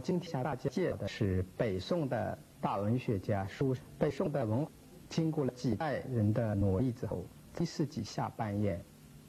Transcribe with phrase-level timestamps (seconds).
[0.00, 3.76] 今天向大家介绍的是北宋的大文学家苏。
[3.98, 4.66] 北宋的文，
[5.08, 7.24] 经过了几代人的努力之后，
[7.58, 8.82] 一世纪下半叶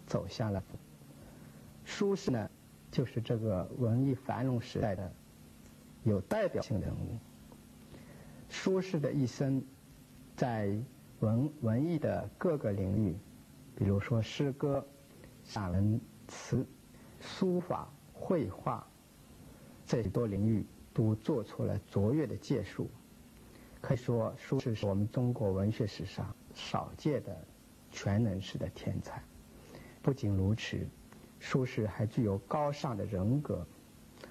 [0.07, 0.63] 走向了。
[1.83, 2.49] 苏轼呢，
[2.89, 5.11] 就是这个文艺繁荣时代的
[6.03, 7.17] 有代表性人物。
[8.49, 9.61] 苏轼的一生，
[10.37, 10.73] 在
[11.19, 13.17] 文文艺的各个领域，
[13.75, 14.85] 比如说诗歌、
[15.43, 16.65] 散文、词、
[17.19, 18.87] 书法、绘画。
[19.91, 22.89] 这多领域都做出了卓越的建树，
[23.81, 27.37] 可以说苏轼是我们中国文学史上少见的
[27.91, 29.21] 全能式的天才。
[30.01, 30.87] 不仅如此，
[31.41, 33.67] 苏轼还具有高尚的人格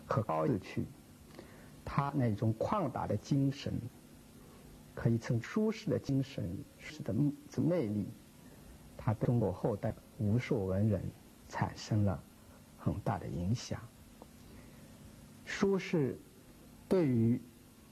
[0.07, 0.87] 和高志趣，
[1.85, 3.79] 他那种旷达的精神，
[4.95, 7.15] 可以称苏轼的精神是的
[7.51, 8.09] 之魅力，
[8.97, 11.03] 他对中国后代无数文人
[11.51, 12.19] 产生了
[12.79, 13.79] 很大的影响。
[15.53, 16.15] 苏轼
[16.89, 17.39] 对于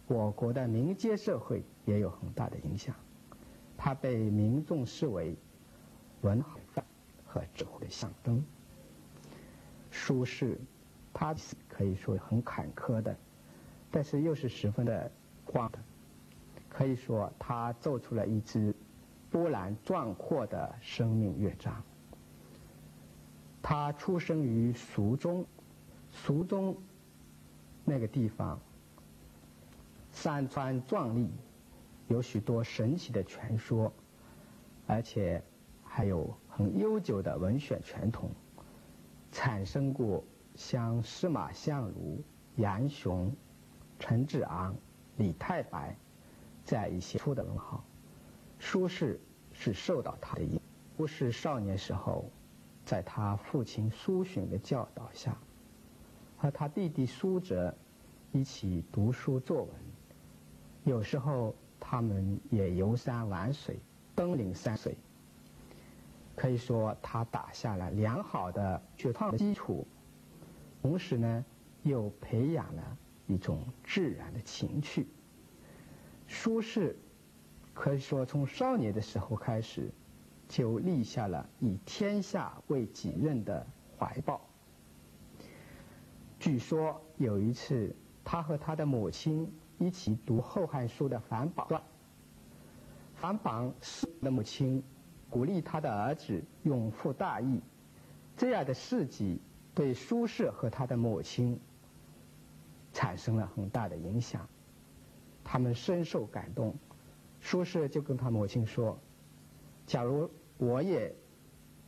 [0.06, 2.94] 我国的民间社会也有很大的影响，
[3.76, 5.36] 他被民众视为
[6.20, 6.84] 文化
[7.26, 8.42] 和智慧的象征。
[9.90, 10.56] 苏轼，
[11.12, 11.34] 他
[11.68, 13.14] 可以说很坎坷的，
[13.90, 15.10] 但是又是十分的
[15.44, 15.78] 光的，
[16.70, 18.72] 可以说他奏出了一支
[19.30, 21.82] 波澜壮阔的生命乐章。
[23.60, 25.44] 他出生于蜀中，
[26.12, 26.74] 蜀中。
[27.88, 28.60] 那个地方，
[30.12, 31.30] 山川壮丽，
[32.08, 33.90] 有许多神奇的传说，
[34.86, 35.42] 而且
[35.82, 38.30] 还有很悠久的文选传统，
[39.32, 40.22] 产生过
[40.54, 42.22] 像司马相如、
[42.56, 43.34] 杨雄、
[43.98, 44.76] 陈志昂、
[45.16, 45.96] 李太白
[46.66, 47.82] 这样一些出的文豪。
[48.60, 49.16] 苏轼
[49.54, 50.60] 是受到他的影，
[50.98, 52.30] 苏轼少年时候，
[52.84, 55.34] 在他父亲苏洵的教导下。
[56.38, 57.74] 和他弟弟苏辙
[58.30, 59.70] 一起读书作文，
[60.84, 63.80] 有时候他们也游山玩水、
[64.14, 64.96] 登临山水。
[66.36, 69.84] 可以说，他打下了良好的学创基础，
[70.80, 71.44] 同时呢，
[71.82, 72.96] 又培养了
[73.26, 75.08] 一种自然的情趣。
[76.28, 76.94] 苏轼
[77.74, 79.90] 可以说从少年的时候开始，
[80.46, 83.66] 就立下了以天下为己任的
[83.98, 84.47] 怀抱。
[86.48, 87.94] 据说有一次，
[88.24, 91.82] 他和他的母亲一起读《后汉书》的樊榜传。
[93.16, 93.70] 樊榜
[94.22, 94.82] 的母亲
[95.28, 97.60] 鼓励他的儿子永负大义，
[98.34, 99.42] 这样的事迹
[99.74, 101.60] 对苏轼和他的母亲
[102.94, 104.48] 产生了很大的影响。
[105.44, 106.74] 他们深受感动，
[107.42, 108.98] 苏轼就跟他母亲说
[109.86, 111.14] ：“假如我也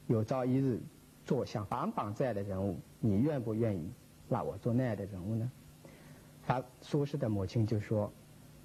[0.07, 0.83] 有朝一日
[1.25, 3.91] 做像樊榜这样的人物，你愿不愿意？”
[4.33, 5.51] 那我做那样的人物呢？
[6.47, 8.13] 他苏轼的母亲就说：“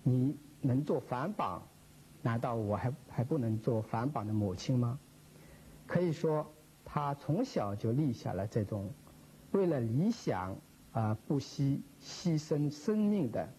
[0.04, 1.68] 你能做反榜，
[2.22, 5.00] 难道我还还不能做反榜的母亲吗？”
[5.88, 6.46] 可以说，
[6.86, 8.92] 他从小就立下了这种
[9.52, 10.56] 为了理想
[10.92, 13.50] 而不惜牺牲生命的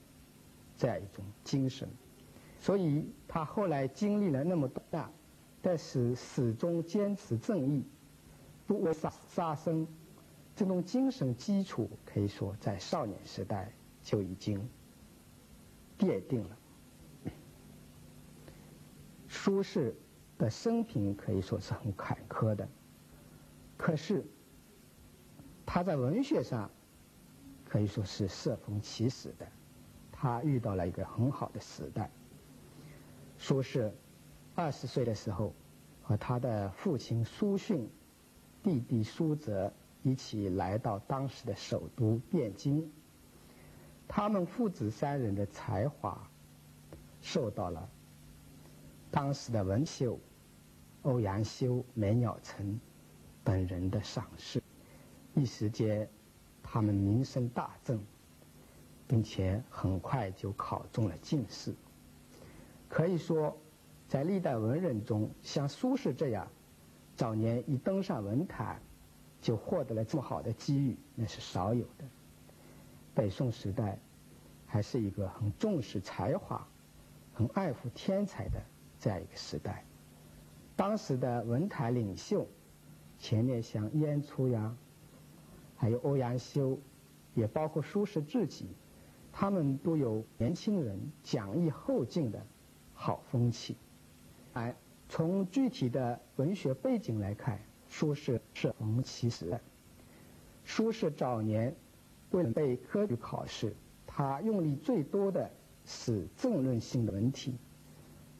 [0.76, 1.88] 这样一种精神。
[2.60, 5.10] 所以他后来经历了那么多难，
[5.60, 7.84] 但是始终坚持正义，
[8.64, 9.86] 不为杀杀生。
[10.56, 13.70] 这种精神基础可以说在少年时代
[14.02, 14.66] 就已经
[15.98, 16.56] 奠定了。
[19.28, 19.92] 苏轼
[20.38, 22.66] 的生平可以说是很坎坷的，
[23.76, 24.24] 可是
[25.66, 26.70] 他在文学上
[27.66, 29.46] 可以说是适逢其时的，
[30.10, 32.10] 他遇到了一个很好的时代。
[33.36, 33.92] 苏轼
[34.54, 35.52] 二十岁的时候，
[36.02, 37.86] 和他的父亲苏洵、
[38.62, 39.70] 弟弟苏辙。
[40.06, 42.88] 一起来到当时的首都汴京，
[44.06, 46.30] 他们父子三人的才华
[47.20, 47.88] 受到了
[49.10, 50.16] 当时的文秀、
[51.02, 52.78] 欧阳修、梅鸟臣
[53.42, 54.62] 等人的赏识，
[55.34, 56.08] 一时间
[56.62, 57.98] 他们名声大振，
[59.08, 61.74] 并且很快就考中了进士。
[62.88, 63.58] 可以说，
[64.06, 66.46] 在历代文人中，像苏轼这样
[67.16, 68.80] 早年一登上文坛。
[69.46, 72.04] 就获得了这么好的机遇，那是少有的。
[73.14, 73.96] 北宋时代
[74.66, 76.66] 还是一个很重视才华、
[77.32, 78.60] 很爱护天才的
[78.98, 79.84] 这样一个时代。
[80.74, 82.44] 当时的文坛领袖，
[83.20, 84.76] 前面像燕初呀，
[85.76, 86.76] 还有欧阳修，
[87.32, 88.66] 也包括苏轼自己，
[89.32, 92.44] 他们都有年轻人讲义后进的
[92.94, 93.76] 好风气。
[94.54, 94.74] 哎，
[95.08, 97.60] 从具体的文学背景来看。
[97.88, 99.60] 苏轼是逢其时的。
[100.64, 101.74] 苏轼早年
[102.30, 103.74] 为了备科举考试，
[104.06, 105.50] 他用力最多的
[105.84, 107.54] 是政论性的文体。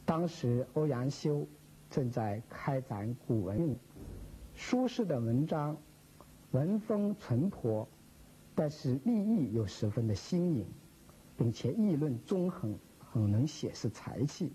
[0.04, 1.46] 当时欧阳修
[1.88, 3.76] 正在开展古文运，
[4.54, 5.76] 苏轼的文章
[6.50, 7.88] 文风淳朴，
[8.54, 10.66] 但是立意又十分的新颖，
[11.36, 14.52] 并且议论中横，很能显示才气，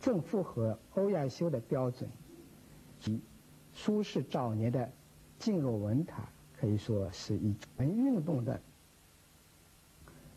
[0.00, 2.08] 正符合欧阳修的标准。
[3.00, 3.18] 及
[3.72, 4.90] 苏轼早年的
[5.38, 6.24] 进入文坛，
[6.58, 8.60] 可以说是以文运动的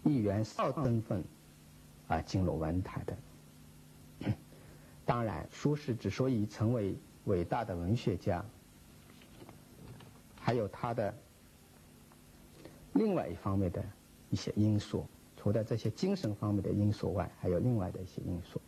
[0.04, 1.24] 一员少身份
[2.08, 3.18] 啊进入文坛的。
[5.06, 6.96] 当然，苏轼之所以成为
[7.26, 8.44] 伟大的文学家，
[10.40, 11.14] 还有他的
[12.94, 13.84] 另外一方面的
[14.30, 15.06] 一些因素。
[15.36, 18.62] 除了这些精神方面的因素外，还有另外的一些因素。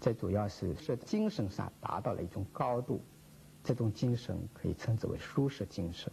[0.00, 3.00] 这主要是是精神上达到了一种高度。
[3.62, 6.12] 这种精神可以称之为苏轼精神。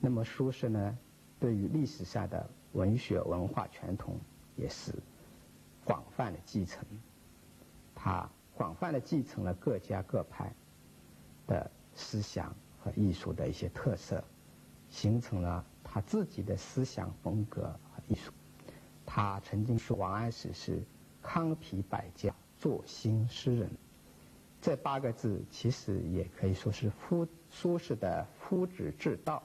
[0.00, 0.98] 那么苏轼呢，
[1.40, 4.18] 对于历史上的文学文化传统
[4.56, 4.92] 也是
[5.84, 6.84] 广泛的继承。
[7.94, 10.52] 他广泛的继承了各家各派
[11.46, 14.22] 的思想和艺术的一些特色，
[14.88, 18.30] 形成了他自己的思想风格和艺术。
[19.04, 20.82] 他曾经说王安石是
[21.22, 23.70] 康皮百家，作新诗人。
[24.60, 29.40] 这八个字其实也可以说是夫苏轼的夫子之道。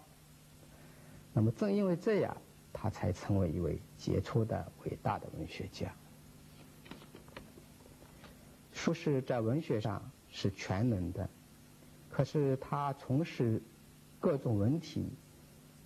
[1.32, 2.36] 那么正因为这样，
[2.74, 5.94] 他才成为一位杰出的伟大的文学家。
[8.72, 11.30] 苏轼在文学上是全能的，
[12.10, 13.62] 可是他从事
[14.20, 15.08] 各种文体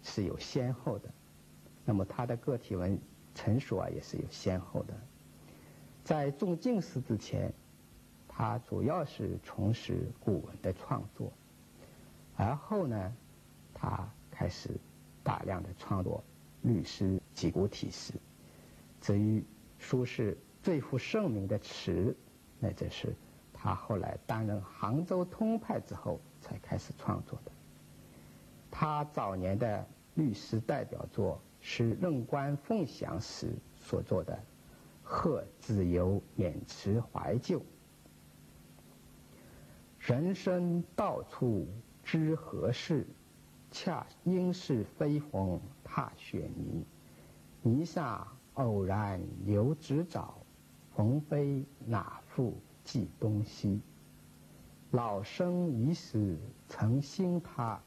[0.03, 1.09] 是有先后的。
[1.83, 2.97] 那么他的个体文
[3.35, 4.94] 成熟啊，也是有先后的。
[6.06, 7.53] 在中进士之前。
[8.38, 11.34] 他主要是从事古文的创作，
[12.36, 13.12] 而后呢，
[13.74, 14.69] 他开始
[15.24, 16.24] 大量的创作
[16.62, 18.13] 律诗几古体诗。
[19.01, 19.44] 至于
[19.80, 22.16] 苏轼最负盛名的词，
[22.60, 23.16] 那则是
[23.51, 27.51] 他后来担任杭州通派之后才开始创作的。
[28.69, 34.34] 他早年的律诗代表作是任官凤翔时所作的
[35.01, 37.60] 《贺子由勉词怀旧》。
[40.07, 41.68] 人生到处
[42.01, 43.06] 知何事，
[43.71, 46.86] 恰应是飞鸿踏雪泥。
[47.62, 50.33] 泥上偶然留指爪，
[50.95, 52.54] 鸿飞哪复
[52.86, 53.81] 计东西？
[54.92, 56.38] 老生已死
[56.69, 57.77] 曾心塌，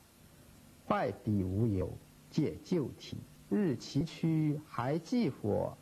[0.87, 1.91] 坏笔无有
[2.29, 3.17] 借旧题。
[3.49, 5.75] 日崎岖还记火，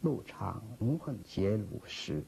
[0.00, 2.24] 路长无恨结鲁时。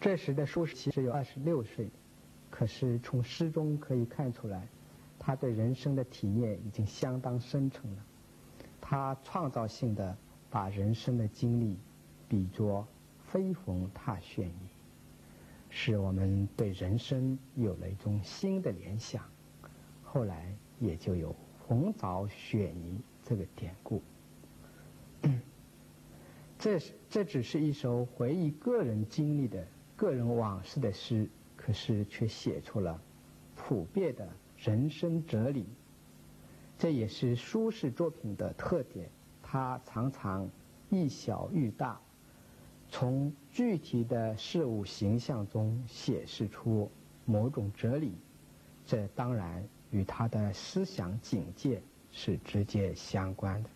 [0.00, 1.90] 这时的苏轼其实有二十六岁，
[2.50, 4.66] 可是从诗中可以看出来，
[5.18, 7.98] 他对人生的体验已经相当深沉了。
[8.80, 10.16] 他创造性的
[10.48, 11.76] 把人生的经历
[12.26, 12.88] 比作
[13.30, 14.68] 飞鸿踏雪泥，
[15.68, 19.22] 使我们对人生有了一种新的联想。
[20.02, 21.36] 后来也就有
[21.68, 24.02] “鸿凿雪泥”这个典故。
[26.58, 26.80] 这
[27.10, 29.62] 这只是一首回忆个人经历的。
[30.00, 31.28] 个人往事的诗，
[31.58, 32.98] 可是却写出了
[33.54, 34.26] 普遍的
[34.56, 35.66] 人生哲理。
[36.78, 39.10] 这也是苏轼作品的特点，
[39.42, 40.48] 他常常
[40.88, 42.00] 以小喻大，
[42.88, 46.90] 从具体的事物形象中显示出
[47.26, 48.14] 某种哲理。
[48.86, 53.68] 这当然与他的思想境界是直接相关的。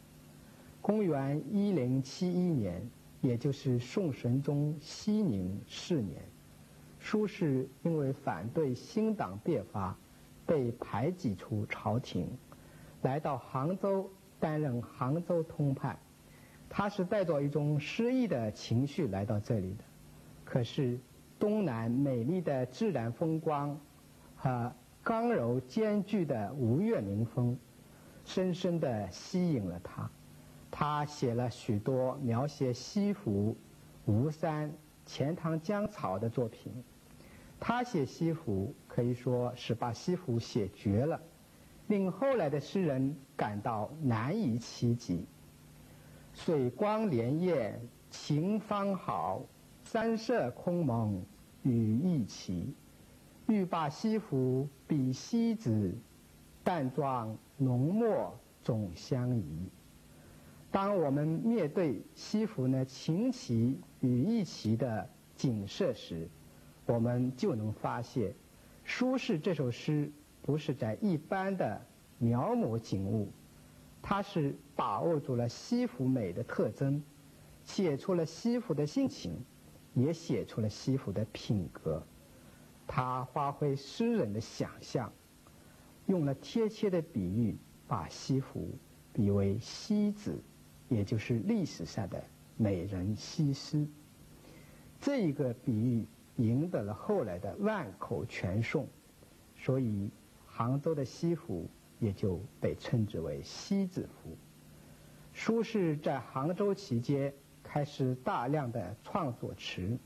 [0.80, 2.80] 公元一零七一年。
[3.24, 6.22] 也就是宋神宗熙宁四年，
[7.00, 9.96] 苏轼因为反对新党变法，
[10.44, 12.28] 被排挤出朝廷，
[13.00, 15.98] 来到杭州担任杭州通判。
[16.68, 19.84] 他是带着一种诗意的情绪来到这里的。
[20.44, 20.98] 可是
[21.38, 23.80] 东南美丽的自然风光
[24.36, 24.70] 和
[25.02, 27.56] 刚柔兼具的吴越民风，
[28.26, 30.10] 深深地吸引了他。
[30.76, 33.56] 他写了许多描写西湖、
[34.06, 34.72] 吴山、
[35.06, 36.72] 钱塘江草的作品。
[37.60, 41.20] 他写西湖可以说是把西湖写绝了，
[41.86, 45.24] 令后来的诗人感到难以企及。
[46.32, 47.72] 水光潋滟
[48.10, 49.42] 晴方好，
[49.84, 51.24] 山色空蒙
[51.62, 52.74] 雨亦奇。
[53.46, 55.94] 欲把西湖比西子，
[56.64, 59.68] 淡妆浓墨总相宜。
[60.74, 66.28] 当我们面对西湖呢晴奇与异奇的景色时，
[66.84, 68.34] 我们就能发现，
[68.84, 70.10] 苏轼这首诗
[70.42, 71.80] 不是在一般的
[72.18, 73.30] 描摹景物，
[74.02, 77.00] 他是把握住了西湖美的特征，
[77.62, 79.44] 写出了西湖的性情，
[79.94, 82.04] 也写出了西湖的品格。
[82.84, 85.12] 他发挥诗人的想象，
[86.06, 88.76] 用了贴切的比喻，把西湖
[89.12, 90.36] 比为西子，
[90.94, 92.22] 也就是历史上的
[92.56, 93.86] 美人西施。
[95.00, 98.88] 这一个比喻赢得了后来的万口全颂，
[99.58, 100.10] 所以
[100.46, 101.68] 杭州的西湖。
[102.00, 104.36] 也就被称之为西子湖。
[105.32, 107.32] 苏轼在杭州期间
[107.62, 109.96] 开始大量的创作词，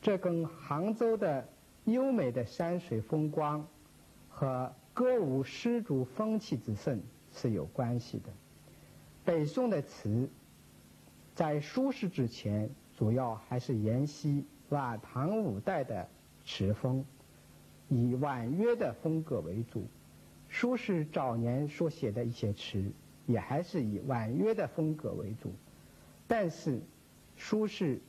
[0.00, 1.46] 这跟杭州的
[1.84, 3.64] 优美的山水风光
[4.28, 7.00] 和歌舞诗竹风气之盛
[7.30, 8.32] 是有关系的。
[9.24, 10.28] 北宋的词
[11.34, 16.08] 在苏轼之前，主要还是沿袭晚唐五代的
[16.44, 17.04] 词风，
[17.88, 19.86] 以婉约的风格为主。
[20.50, 22.90] 苏轼早年所写的一些词，
[23.26, 25.52] 也还是以婉约的风格为主，
[26.26, 26.80] 但是
[27.36, 28.00] 苏轼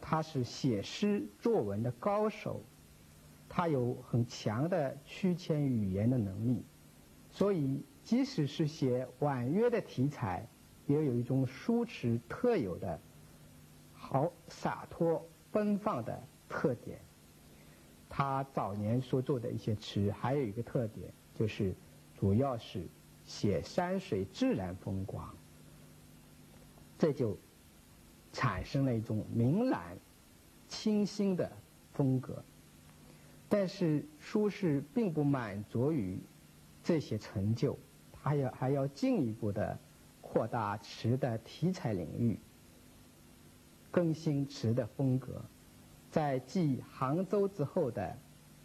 [0.00, 2.60] 他是写诗作文的高手，
[3.48, 6.62] 他有很强的曲签语言的能力，
[7.30, 10.46] 所以即使是写婉约的题材，
[10.86, 12.98] 也有一种苏轼特有的
[13.94, 16.98] 好洒脱奔放的特点。
[18.08, 21.74] 他早年所做的一些词，还有一个特点就是。
[22.18, 22.88] 主要是
[23.26, 25.36] 写山水自然风光，
[26.98, 27.36] 这就
[28.32, 29.82] 产生了一种明朗、
[30.66, 31.52] 清新的
[31.92, 32.42] 风格。
[33.50, 36.18] 但是苏轼并不满足于
[36.82, 37.78] 这些成就，
[38.10, 39.78] 他要还要进一步的
[40.36, 42.38] 扩大词的题材领域，
[43.90, 45.42] 更新词的风格。
[46.10, 48.14] 在继杭州之后的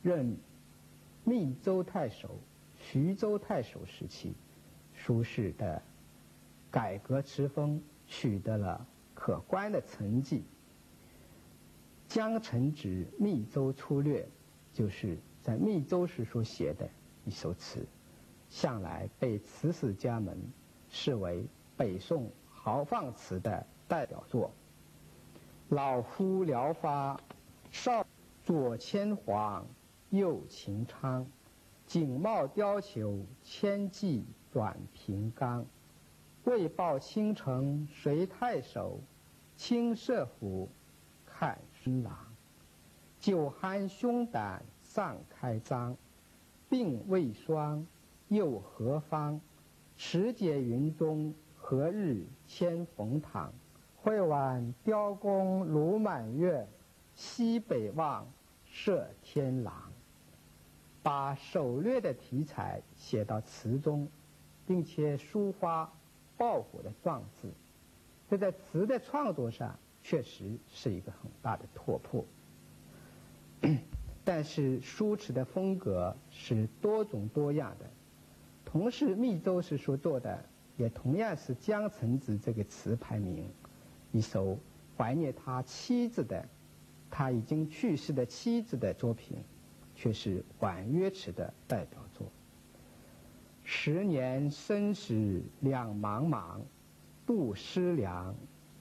[0.04, 0.36] 任
[1.24, 2.38] 密州太守。
[2.78, 4.34] 徐州太守时期，
[4.94, 5.82] 苏轼的
[6.70, 10.40] 改革词风取得了可观的成绩。
[12.14, 14.24] 《江城子·密州出略》
[14.78, 16.90] 就是在密州时所写的
[17.24, 17.86] 一首词，
[18.50, 20.38] 向来被词史家们
[20.90, 21.46] 视为
[21.82, 24.52] 北宋豪放词的代表作。
[25.70, 27.20] 老夫聊发
[27.72, 28.06] 少，
[28.44, 29.66] 左牵黄，
[30.12, 31.26] 右擎苍。
[31.88, 35.66] 锦帽貂裘，千骑转平冈。
[36.44, 39.00] 为报倾城随太守，
[39.58, 40.70] 亲射虎，
[41.26, 42.16] 看孙郎。
[43.20, 45.98] 酒酣胸胆尚开张，
[46.70, 47.84] 鬓未霜，
[48.28, 49.42] 又何方？
[49.98, 51.34] 持节云中，
[51.72, 53.54] 何日千冯堂？
[53.96, 56.68] 会挽雕弓如满月，
[57.16, 58.28] 西北望，
[58.66, 59.90] 射天狼。
[61.02, 64.06] 把狩猎的题材写到词中，
[64.68, 65.90] 并且抒发
[66.36, 67.48] 抱负的壮志，
[68.30, 72.26] 这在词的创作上确实是一个很大的突破。
[74.26, 77.90] 但是苏词的风格是多种多样的，
[78.66, 80.44] 同是密州时所做的，
[80.78, 83.50] 也同样是《江城子》这个词牌名，
[84.12, 84.58] 一首
[84.98, 86.48] 怀念他妻子的，
[87.10, 89.38] 他已经去世的妻子的作品。
[89.94, 92.26] 却是婉约词的代表作。
[93.64, 96.60] 十年生死两茫茫，
[97.24, 98.34] 不思量，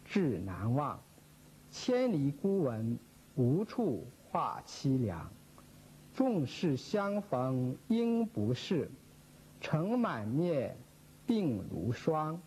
[0.03, 0.99] 志难忘。
[1.71, 2.99] 千里孤闻，
[3.35, 5.31] 无处话凄凉。
[6.15, 8.91] 众士相逢应不识，
[9.61, 10.75] 尘满面，
[11.31, 12.43] 鬓如霜。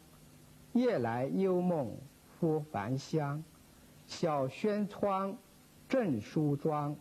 [0.73, 1.95] 夜来幽梦
[2.37, 3.41] 忽还乡，
[4.05, 5.37] 小轩窗，
[5.87, 6.93] 正梳妆。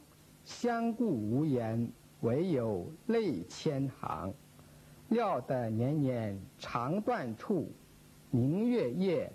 [0.44, 4.32] 相顾无言，唯有泪千行。
[5.08, 7.68] 料得年年肠断处，
[8.30, 9.32] 明月夜，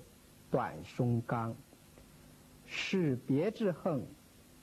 [0.49, 1.53] 短松冈。
[2.65, 4.01] 是别之恨，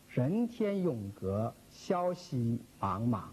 [0.09, 3.25] 人天永隔，消息茫茫。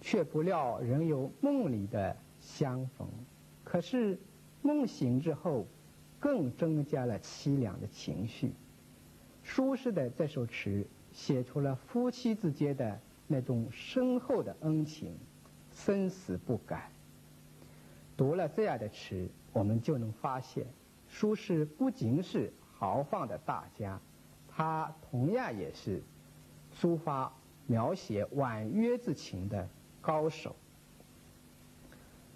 [0.00, 3.06] 却不料仍有梦里的相逢。
[3.70, 4.18] 可是
[4.62, 5.64] 梦醒之后，
[6.18, 8.52] 更增加了凄凉的情绪。
[9.44, 10.84] 苏轼的这首词。
[11.12, 15.12] 写出了夫妻之间的那种深厚的恩情，
[15.72, 16.88] 生死不改。
[18.16, 20.64] 读了这样的词，我们就能发现，
[21.08, 24.00] 苏轼不仅是豪放的大家，
[24.48, 26.00] 他同样也是
[26.72, 27.32] 抒发
[27.66, 29.68] 描写婉约之情的
[30.00, 30.54] 高手。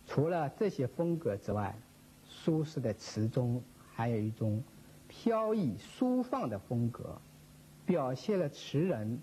[0.07, 1.77] 除了这些风格之外，
[2.25, 4.63] 苏轼的词中还有一种
[5.09, 7.19] 飘逸舒放的风格。
[7.87, 9.21] 表现了词人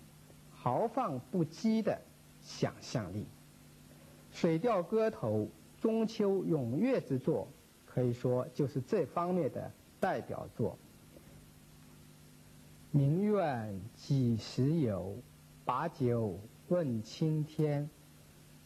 [0.52, 2.00] 豪放不羁的
[2.40, 3.22] 想象力，
[4.30, 5.48] 《水调歌头·
[5.82, 7.48] 中秋咏月》之作
[7.84, 10.78] 可以说就是这方面的代表作。
[12.92, 15.16] 明月几时有？
[15.64, 17.90] 把酒问青天。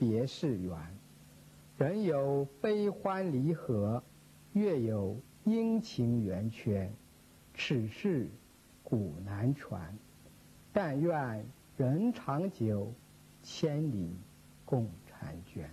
[0.00, 0.74] 别是缘，
[1.76, 4.02] 人有悲欢离合，
[4.54, 6.90] 月有阴晴圆缺，
[7.54, 8.26] 此事
[8.82, 9.78] 古难全。
[10.72, 11.44] 但愿
[11.76, 12.90] 人长久，
[13.42, 14.16] 千里
[14.64, 15.68] 共婵娟。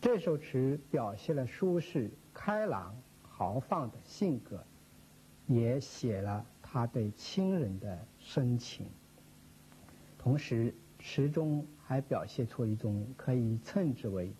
[0.00, 4.64] 这首词表现了苏轼开朗豪放的性格，
[5.46, 8.84] 也写了他对亲人的深情，
[10.18, 10.74] 同时。
[11.04, 14.32] 词中还表现出一种可以称之为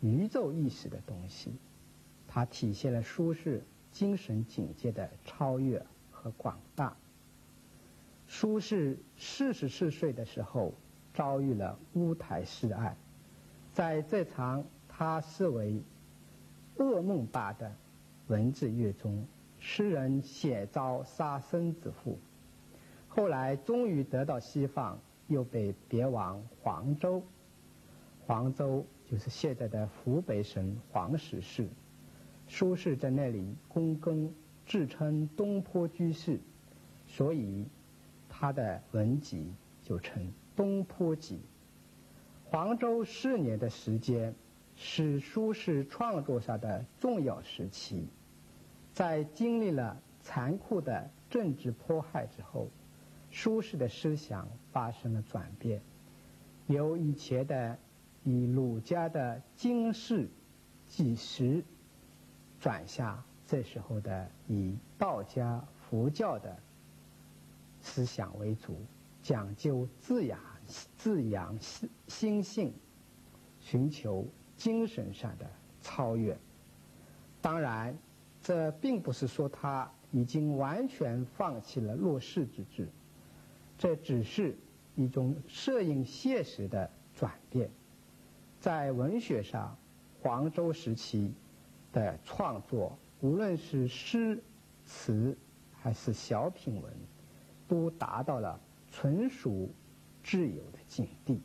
[0.00, 1.52] 宇宙意识的东西，
[2.28, 6.96] 它体现了苏轼精神境界的超越和广大。
[8.28, 10.72] 苏轼四十四岁的时候
[11.12, 12.96] 遭遇了乌台诗案，
[13.72, 15.82] 在这场他视为
[16.76, 17.74] 噩梦般的
[18.28, 19.26] 文字狱中，
[19.58, 22.14] 诗人险遭杀身之祸，
[23.08, 24.96] 后来终于得到释放。
[25.30, 27.22] 又被别往黄州，
[28.26, 31.68] 黄州就是现在的湖北省黄石市。
[32.48, 34.34] 苏轼在那里躬耕，
[34.66, 36.40] 自称东坡居士，
[37.06, 37.64] 所以
[38.28, 40.20] 他的文集就称
[40.56, 41.36] 《东坡集》。
[42.50, 44.34] 黄州四年的时间
[44.74, 48.08] 是苏轼创作上的重要时期，
[48.92, 52.68] 在经历了残酷的政治迫害之后。
[53.30, 55.80] 苏轼的思想发生了转变，
[56.66, 57.78] 由以前的
[58.24, 60.28] 以儒家的经世
[60.88, 61.64] 济实，
[62.58, 66.56] 转向这时候的以道家佛教的
[67.80, 68.76] 思想为主，
[69.22, 70.38] 讲究自养
[70.96, 72.74] 自养心心性，
[73.60, 75.48] 寻求精神上的
[75.80, 76.36] 超越。
[77.40, 77.96] 当然，
[78.42, 82.88] 这并不是说他已经完全放弃了落世之志。
[83.80, 84.54] 这只是
[84.94, 87.70] 一种摄影现实的转变，
[88.60, 89.74] 在文学上，
[90.20, 91.32] 黄州时期
[91.90, 94.38] 的创作，无论是诗
[94.84, 95.34] 词
[95.72, 96.92] 还是小品文，
[97.66, 99.70] 都达到了纯属
[100.22, 101.40] 自由的境地。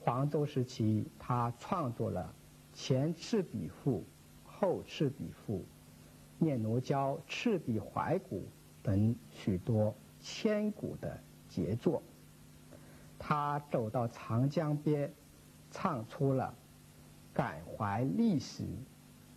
[0.00, 2.34] 黄州时期，他创作了
[2.78, 4.00] 《前赤壁赋》
[4.44, 5.54] 《后赤壁赋》
[6.36, 8.40] 《念奴娇·赤壁怀古》
[8.82, 9.94] 等许多。
[10.22, 12.00] 千古的杰作，
[13.18, 15.12] 他走到长江边，
[15.70, 16.54] 唱出了
[17.34, 18.64] 感怀历史、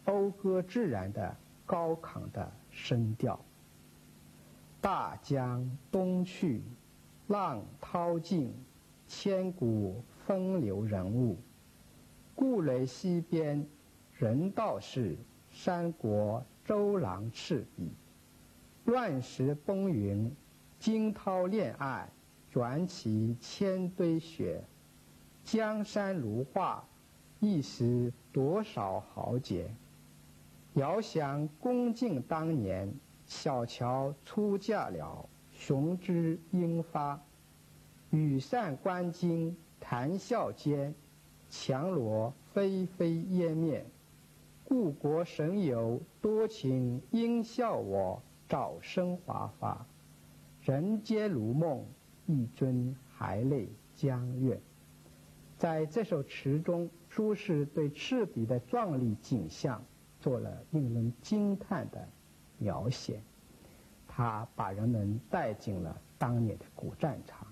[0.06, 3.40] 讴歌自然的高亢的声调。
[4.80, 6.62] 大江东去，
[7.28, 8.54] 浪淘尽，
[9.08, 11.38] 千古风流人物。
[12.36, 13.66] 故垒西边，
[14.14, 15.18] 人道是
[15.52, 17.92] 三国周郎赤壁。
[18.86, 20.32] 乱石崩云。
[20.86, 22.08] 惊涛恋爱，
[22.52, 24.64] 卷起千堆雪。
[25.44, 26.86] 江山如画，
[27.40, 29.68] 一时多少豪杰。
[30.76, 32.94] 遥想恭敬当年，
[33.26, 37.20] 小乔出嫁了，雄姿英发。
[38.12, 40.94] 羽扇纶巾，谈笑间，
[41.50, 43.84] 樯橹霏霏烟灭。
[44.64, 49.84] 故国神游多情，应笑我早生华发。
[50.66, 51.86] 人皆如梦，
[52.26, 54.60] 一尊还酹江月。
[55.60, 59.86] 在这首词中，苏轼对赤壁的壮丽景象
[60.20, 62.10] 做了令人惊叹的
[62.58, 63.22] 描写。
[64.08, 67.46] 他把人们带进了当年的古战场，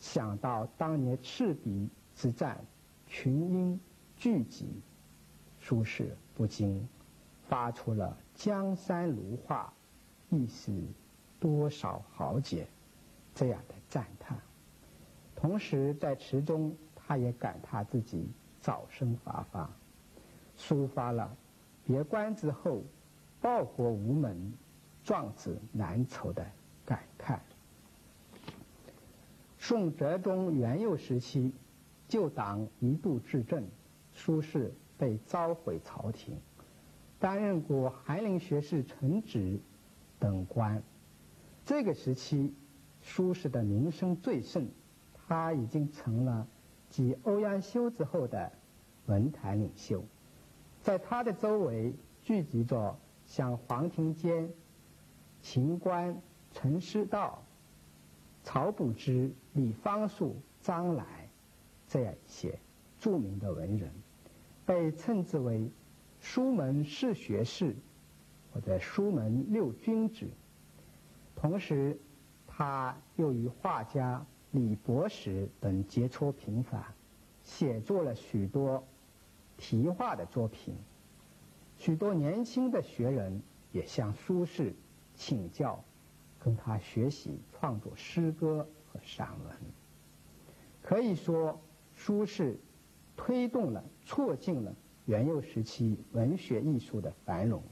[0.00, 2.58] 想到当年赤壁之战，
[3.06, 3.78] 群英
[4.16, 4.66] 聚集，
[5.60, 6.88] 苏轼不禁
[7.46, 9.72] 发出了“江山如画，
[10.30, 10.72] 一时”。
[11.40, 12.66] 多少豪杰，
[13.34, 14.38] 这样的赞叹。
[15.36, 18.28] 同时，在词中，他也感叹自己
[18.60, 19.70] 早生华发，
[20.58, 21.36] 抒发了
[21.84, 22.82] 别官之后，
[23.40, 24.52] 报国无门，
[25.04, 26.44] 壮志难酬的
[26.84, 27.38] 感慨。
[29.58, 31.52] 宋哲宗元佑时期，
[32.08, 33.64] 旧党一度执政，
[34.12, 36.36] 苏轼被召回朝廷，
[37.20, 39.60] 担任过翰林学士承旨
[40.18, 40.82] 等官。
[41.68, 42.54] 这个时期，
[43.02, 44.66] 苏轼的名声最盛，
[45.12, 46.48] 他已经成了
[46.88, 48.50] 继欧阳修之后的
[49.04, 50.02] 文坛领袖。
[50.80, 54.48] 在他的周围聚集着像黄庭坚、
[55.42, 56.18] 秦观、
[56.54, 57.42] 陈师道、
[58.42, 61.28] 曹补之、李方树、张来
[61.86, 62.58] 这样一些
[62.98, 63.92] 著名的文人，
[64.64, 65.70] 被称之为
[66.18, 67.76] “书门四学士”
[68.54, 70.26] 或者“书门六君子”。
[71.40, 71.96] 同时，
[72.48, 76.84] 他又与画家李伯实等接触频繁，
[77.44, 78.82] 写作了许多
[79.56, 80.74] 题画的作品。
[81.76, 84.72] 许多年轻的学人也向苏轼
[85.14, 85.84] 请教，
[86.40, 89.56] 跟他学习创作诗歌和散文。
[90.82, 91.60] 可以说，
[91.94, 92.56] 苏轼
[93.16, 94.74] 推动了、促进了
[95.06, 97.62] 元佑时期文学艺术的繁荣。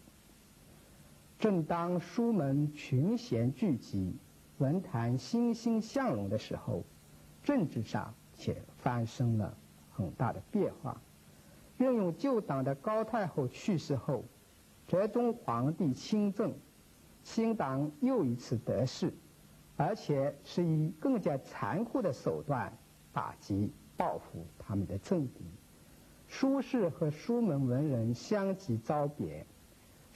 [1.38, 4.16] 正当书门群贤聚集、
[4.58, 6.82] 文坛欣欣向荣的时候，
[7.42, 9.56] 政治上却发生了
[9.92, 11.00] 很大的变化。
[11.76, 14.24] 任用旧党的高太后去世后，
[14.88, 16.54] 哲宗皇帝亲政，
[17.22, 19.12] 新党又一次得势，
[19.76, 22.72] 而且是以更加残酷的手段
[23.12, 25.44] 打击报复他们的政敌。
[26.28, 29.44] 苏轼和书门文人相继遭贬。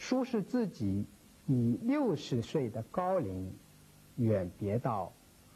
[0.03, 1.05] 苏轼自己
[1.47, 3.53] 以六十岁的高龄
[4.17, 5.13] 远别到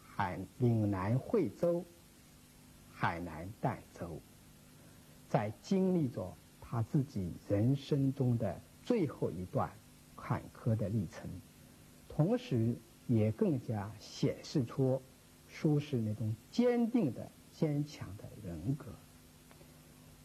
[0.06, 1.82] 海岭南惠州、
[2.92, 4.20] 海南儋州，
[5.30, 9.72] 在经历着他自己人生中的最后一段
[10.14, 11.26] 坎坷的历程，
[12.06, 12.76] 同时
[13.06, 15.00] 也更加显示出
[15.48, 18.84] 苏轼那种坚定的、坚强的人格。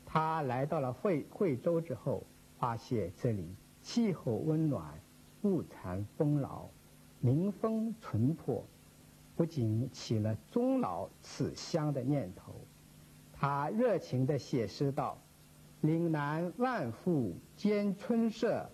[0.05, 2.25] 他来到了惠惠州之后，
[2.59, 3.47] 发现这里。
[3.81, 4.93] 气候温暖，
[5.43, 6.69] 物产丰饶，
[7.19, 8.65] 民风淳朴，
[9.35, 12.53] 不仅起了终老此乡的念头。
[13.33, 15.17] 他热情地写诗道
[15.81, 18.69] ：“岭南万户兼春色，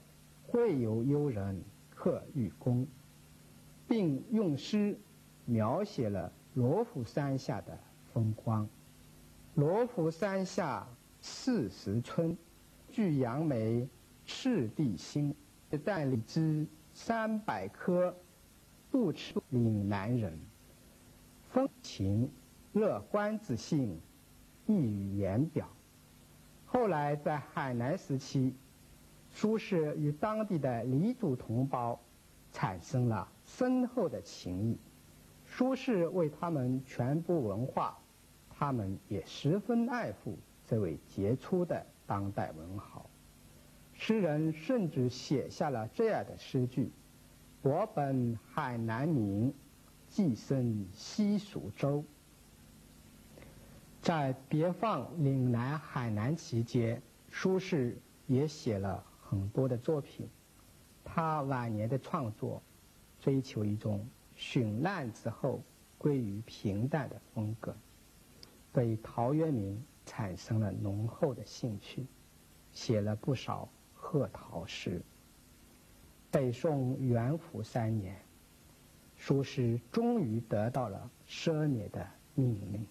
[0.47, 2.85] 会有幽人客寓宫。”
[3.87, 4.97] 并用诗
[5.45, 7.77] 描写了罗浮山下的
[8.11, 8.67] 风光。
[9.53, 10.87] 罗浮山下
[11.21, 12.35] 四时春，
[12.89, 13.87] 聚杨梅。
[14.25, 15.35] 赤地心，
[15.83, 18.15] 但荔枝三百颗，
[18.91, 20.37] 不持岭南人。
[21.51, 22.29] 风情
[22.73, 23.99] 乐观之性，
[24.65, 25.67] 溢于言表。
[26.65, 28.53] 后来在海南时期，
[29.31, 31.99] 苏轼与当地的黎族同胞
[32.51, 34.77] 产生了深厚的情谊。
[35.45, 37.97] 苏轼为他们传播文化，
[38.49, 43.05] 他们也十分爱护这位杰出的当代文豪。
[43.97, 46.91] 诗人甚至写下了这样的诗句
[47.63, 49.53] ：“我本海南民，
[50.09, 52.03] 寄生西蜀州。”
[54.01, 57.95] 在别放岭南、海南期间，苏轼
[58.27, 60.29] 也写了很多的作品。
[61.03, 62.61] 他晚年的创作，
[63.19, 64.05] 追求一种
[64.37, 65.63] 绚烂之后
[65.97, 67.75] 归于平淡的风格，
[68.73, 72.05] 对陶渊明产生了浓厚的兴趣，
[72.73, 73.67] 写了不少。
[74.05, 75.01] 贺陶诗。
[76.29, 78.15] 北宋元符三年，
[79.17, 82.85] 苏轼终于得到了赦免的命令。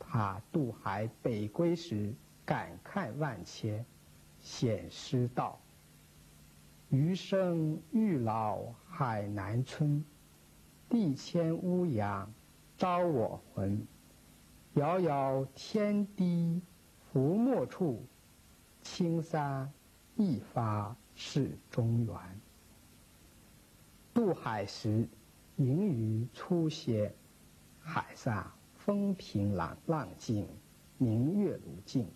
[0.00, 2.12] 他渡海北归时，
[2.44, 3.84] 感慨万千，
[4.40, 5.58] 写诗道
[6.90, 10.04] ：“余生欲老海南村，
[10.88, 12.30] 地迁乌阳
[12.76, 13.86] 招我魂。
[14.74, 16.60] 遥遥天低
[17.12, 18.04] 浮没处，
[18.82, 19.72] 青山。”
[20.16, 22.14] 一发是中原。
[24.14, 25.08] 渡海时，
[25.56, 27.14] 盈余初歇，
[27.80, 30.46] 海上风平浪浪静，
[30.98, 32.06] 明月如镜。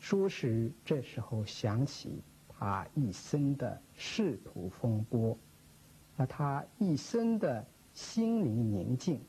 [0.00, 5.38] 苏轼这时候想起他一生的仕途风波，
[6.16, 9.20] 和他一生的心灵宁静，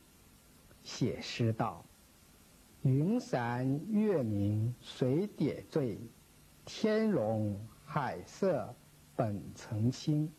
[0.83, 1.85] 写诗道
[2.81, 5.99] ：“云散月明水点缀，
[6.65, 8.75] 天容。”海色
[9.15, 10.29] 本澄清。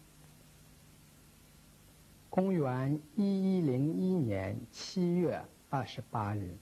[2.28, 6.54] 公元一一零一年七月二十八日，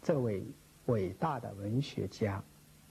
[0.00, 0.46] 这位
[0.86, 2.42] 伟大的文学家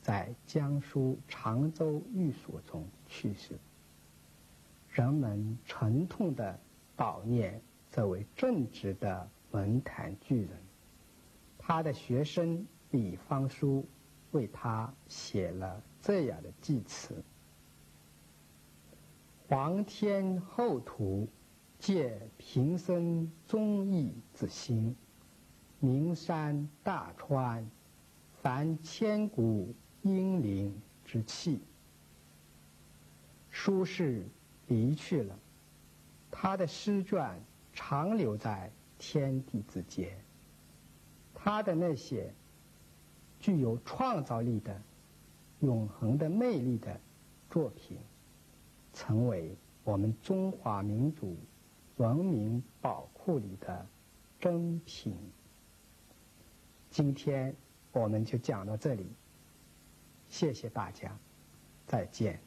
[0.01, 3.57] 在江苏常州寓所中去世。
[4.91, 6.59] 人们沉痛地
[6.95, 10.49] 悼念这位正直的文坛巨人。
[11.57, 13.83] 他的学生李方书
[14.31, 15.81] 为他写了。
[16.07, 17.21] 这样的祭词，
[19.49, 21.27] 皇天厚土，
[21.79, 24.95] 借平生忠义之心；
[25.81, 27.69] 名山大川，
[28.41, 31.59] 凡千古英灵之气。
[33.51, 34.23] 苏轼
[34.67, 35.37] 离去了，
[36.31, 37.37] 他的诗卷
[37.73, 40.17] 长留在天地之间。
[41.35, 42.33] 他的那些
[43.41, 44.81] 具有创造力的、
[45.61, 46.99] 永恒的魅力的
[47.49, 47.97] 作品，
[48.93, 51.35] 成为我们中华民族
[51.97, 53.85] 文明宝库里的
[54.39, 55.15] 珍品。
[56.89, 57.55] 今天
[57.91, 59.07] 我们就讲到这里，
[60.29, 61.17] 谢谢大家，
[61.85, 62.39] 再见。